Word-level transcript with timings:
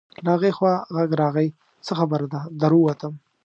له 0.23 0.29
هغې 0.35 0.51
خوا 0.57 0.73
غږ 0.95 1.09
راغی: 1.21 1.47
څه 1.85 1.91
خبره 1.99 2.27
ده، 2.33 2.41
در 2.61 2.71
ووتم. 2.75 3.13